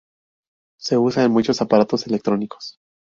[0.79, 2.79] Se usa en muchos aparatos electrónicos.